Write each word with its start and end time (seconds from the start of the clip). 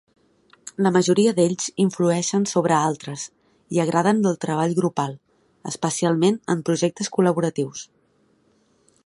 La 0.85 0.91
majoria 0.93 1.33
d'ells 1.39 1.67
influeixen 1.83 2.47
sobre 2.51 2.77
altres 2.77 3.27
i 3.77 3.83
agraden 3.85 4.25
del 4.25 4.41
treball 4.47 4.75
grupal 4.81 5.15
especialment 5.75 6.41
en 6.55 6.67
projectes 6.73 7.15
col·laboratius. 7.19 7.87